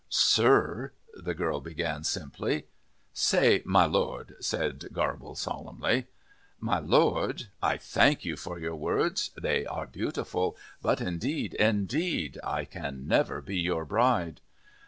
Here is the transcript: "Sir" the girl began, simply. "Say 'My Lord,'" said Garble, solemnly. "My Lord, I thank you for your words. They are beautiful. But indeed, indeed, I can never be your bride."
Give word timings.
"Sir" 0.09 0.93
the 1.13 1.35
girl 1.35 1.61
began, 1.61 2.03
simply. 2.03 2.65
"Say 3.13 3.61
'My 3.65 3.85
Lord,'" 3.85 4.33
said 4.39 4.89
Garble, 4.91 5.35
solemnly. 5.35 6.07
"My 6.59 6.79
Lord, 6.79 7.49
I 7.61 7.77
thank 7.77 8.25
you 8.25 8.35
for 8.35 8.57
your 8.57 8.75
words. 8.75 9.29
They 9.39 9.63
are 9.67 9.85
beautiful. 9.85 10.57
But 10.81 11.01
indeed, 11.01 11.53
indeed, 11.53 12.39
I 12.43 12.65
can 12.65 13.07
never 13.07 13.41
be 13.41 13.59
your 13.59 13.85
bride." 13.85 14.41